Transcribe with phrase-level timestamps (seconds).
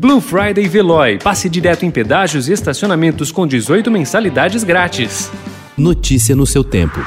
[0.00, 1.18] Blue Friday Veloy.
[1.18, 5.28] Passe direto em pedágios e estacionamentos com 18 mensalidades grátis.
[5.76, 7.00] Notícia no seu tempo.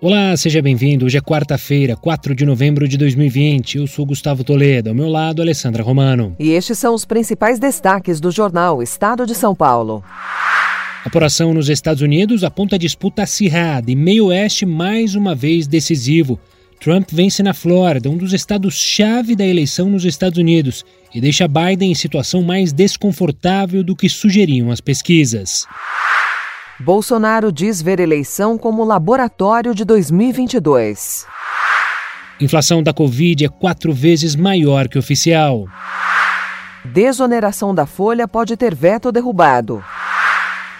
[0.00, 1.04] Olá, seja bem-vindo.
[1.04, 3.76] Hoje é quarta-feira, 4 de novembro de 2020.
[3.76, 6.34] Eu sou Gustavo Toledo, ao meu lado, Alessandra Romano.
[6.38, 10.02] E estes são os principais destaques do jornal Estado de São Paulo.
[11.04, 16.38] Apuração nos Estados Unidos aponta a disputa acirrada e meio oeste mais uma vez decisivo.
[16.78, 21.90] Trump vence na Flórida, um dos estados-chave da eleição nos Estados Unidos, e deixa Biden
[21.90, 25.66] em situação mais desconfortável do que sugeriam as pesquisas.
[26.78, 31.26] Bolsonaro diz ver eleição como laboratório de 2022.
[32.40, 35.66] Inflação da Covid é quatro vezes maior que oficial.
[36.84, 39.82] Desoneração da folha pode ter veto derrubado.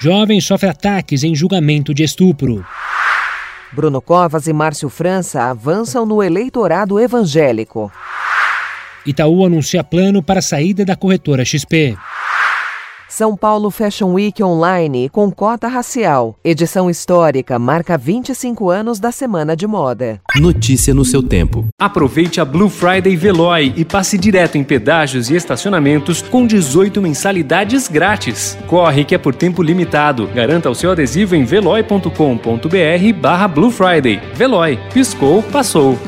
[0.03, 2.67] Jovem sofre ataques em julgamento de estupro.
[3.71, 7.89] Bruno Covas e Márcio França avançam no eleitorado evangélico.
[9.07, 11.97] Itaú anuncia plano para a saída da corretora XP.
[13.13, 16.35] São Paulo Fashion Week Online com cota racial.
[16.43, 20.19] Edição histórica marca 25 anos da Semana de Moda.
[20.37, 21.69] Notícia no seu tempo.
[21.79, 27.87] Aproveite a Blue Friday Veloy e passe direto em pedágios e estacionamentos com 18 mensalidades
[27.87, 28.57] grátis.
[28.67, 30.27] Corre que é por tempo limitado.
[30.29, 32.09] Garanta o seu adesivo em veloy.com.br
[33.21, 34.23] barra Blue Friday.
[34.35, 34.79] Veloy.
[34.95, 35.99] Piscou, passou.